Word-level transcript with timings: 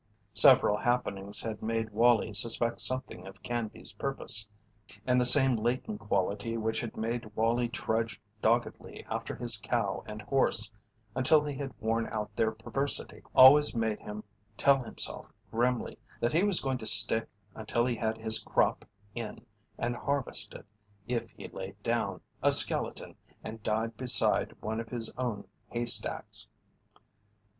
Several 0.33 0.77
happenings 0.77 1.43
had 1.43 1.61
made 1.61 1.91
Wallie 1.91 2.33
suspect 2.33 2.81
something 2.81 3.27
of 3.27 3.43
Canby's 3.43 3.93
purpose, 3.93 4.49
and 5.05 5.21
the 5.21 5.25
same 5.25 5.55
latent 5.55 5.99
quality 5.99 6.57
which 6.57 6.81
had 6.81 6.97
made 6.97 7.35
Wallie 7.35 7.69
trudge 7.69 8.19
doggedly 8.41 9.05
after 9.11 9.35
his 9.35 9.57
cow 9.57 10.03
and 10.07 10.19
horse 10.23 10.71
until 11.13 11.45
he 11.45 11.53
had 11.55 11.71
worn 11.79 12.07
out 12.07 12.35
their 12.35 12.49
perversity 12.51 13.21
always 13.35 13.75
made 13.75 13.99
him 13.99 14.23
tell 14.57 14.81
himself 14.81 15.31
grimly 15.51 15.99
that 16.19 16.33
he 16.33 16.41
was 16.43 16.61
going 16.61 16.79
to 16.79 16.87
stick 16.87 17.29
until 17.53 17.85
he 17.85 17.95
had 17.95 18.17
his 18.17 18.39
crop 18.39 18.83
in 19.13 19.45
and 19.77 19.95
harvested 19.95 20.65
if 21.07 21.29
he 21.29 21.47
laid 21.49 21.79
down, 21.83 22.21
a 22.41 22.51
skeleton, 22.51 23.15
and 23.43 23.61
died 23.61 23.95
beside 23.97 24.59
one 24.63 24.79
of 24.79 24.89
his 24.89 25.13
own 25.15 25.47
haystacks. 25.69 26.47